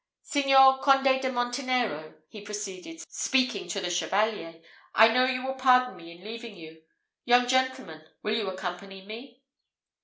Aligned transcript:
Signor 0.23 0.79
Conde 0.81 1.21
de 1.21 1.31
Montenero," 1.31 2.15
he 2.27 2.41
proceeded, 2.41 3.03
speaking 3.07 3.67
to 3.67 3.79
the 3.79 3.91
Chevalier, 3.91 4.59
"I 4.95 5.09
know 5.09 5.25
you 5.25 5.45
will 5.45 5.53
pardon 5.53 5.95
me 5.95 6.11
in 6.17 6.23
leaving 6.23 6.55
you. 6.57 6.81
Young 7.23 7.47
gentleman, 7.47 8.01
will 8.23 8.33
you 8.33 8.47
accompany 8.49 9.05
me?" 9.05 9.43